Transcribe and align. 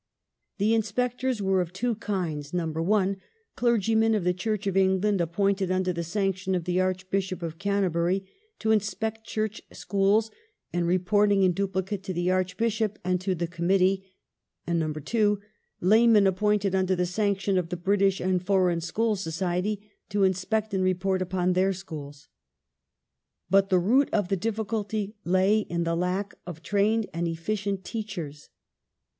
The 0.57 0.73
Inspectors 0.73 1.43
were 1.43 1.61
of 1.61 1.73
two 1.73 1.93
kinds: 1.93 2.53
(1) 2.53 3.17
clergymen 3.55 4.15
of 4.15 4.23
the 4.23 4.33
Church 4.33 4.65
of 4.65 4.75
England 4.75 5.21
appointed 5.21 5.69
under 5.69 5.93
the 5.93 6.03
sanction 6.03 6.55
of 6.55 6.63
the 6.63 6.79
Archbishop 6.81 7.43
of 7.43 7.59
Canterbury 7.59 8.25
to 8.57 8.71
inspect 8.71 9.27
Church 9.27 9.61
schools, 9.71 10.31
and 10.73 10.87
reporting 10.87 11.43
in 11.43 11.51
duplicate 11.51 12.01
to 12.01 12.13
the 12.13 12.31
Arch 12.31 12.57
bishop 12.57 12.97
and 13.03 13.21
to 13.21 13.35
the 13.35 13.45
Committee; 13.45 14.03
and 14.65 15.05
(2) 15.05 15.39
laymen 15.81 16.25
appointed 16.25 16.73
under 16.73 16.95
the 16.95 17.05
sanction 17.05 17.59
of 17.59 17.69
the 17.69 17.77
British 17.77 18.19
and 18.19 18.43
Foreign 18.43 18.81
School 18.81 19.15
Society 19.15 19.87
to 20.09 20.23
inspect 20.23 20.73
and 20.73 20.83
report 20.83 21.21
upon 21.21 21.53
their 21.53 21.73
schools. 21.73 22.27
But 23.51 23.69
the 23.69 23.77
root 23.77 24.09
of 24.11 24.29
the 24.29 24.35
difficulty 24.35 25.13
lay 25.25 25.59
in 25.59 25.83
the 25.83 25.95
lack 25.95 26.33
of 26.47 26.63
trained 26.63 27.05
and 27.13 27.27
efficient 27.27 27.85
teachers. 27.85 28.49